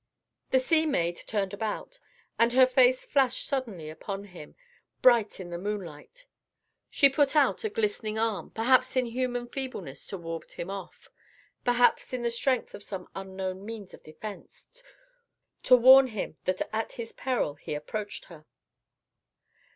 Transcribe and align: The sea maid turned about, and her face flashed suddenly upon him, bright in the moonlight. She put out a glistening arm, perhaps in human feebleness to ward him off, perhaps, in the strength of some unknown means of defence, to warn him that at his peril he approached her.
The 0.49 0.57
sea 0.57 0.87
maid 0.87 1.15
turned 1.27 1.53
about, 1.53 1.99
and 2.39 2.53
her 2.53 2.65
face 2.65 3.03
flashed 3.05 3.45
suddenly 3.45 3.87
upon 3.87 4.23
him, 4.23 4.55
bright 5.03 5.39
in 5.39 5.51
the 5.51 5.59
moonlight. 5.59 6.25
She 6.89 7.07
put 7.07 7.35
out 7.35 7.63
a 7.63 7.69
glistening 7.69 8.17
arm, 8.17 8.49
perhaps 8.49 8.95
in 8.95 9.05
human 9.05 9.47
feebleness 9.47 10.07
to 10.07 10.17
ward 10.17 10.53
him 10.53 10.71
off, 10.71 11.07
perhaps, 11.63 12.13
in 12.13 12.23
the 12.23 12.31
strength 12.31 12.73
of 12.73 12.81
some 12.81 13.09
unknown 13.13 13.63
means 13.63 13.93
of 13.93 14.01
defence, 14.01 14.81
to 15.61 15.75
warn 15.77 16.07
him 16.07 16.33
that 16.45 16.63
at 16.73 16.93
his 16.93 17.11
peril 17.11 17.53
he 17.53 17.75
approached 17.75 18.25
her. 18.25 18.47